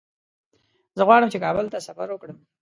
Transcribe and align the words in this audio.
زه 0.97 1.01
غواړم 1.07 1.29
چې 1.33 1.41
کابل 1.45 1.65
ته 1.73 1.77
سفر 1.87 2.07
وکړم. 2.11 2.37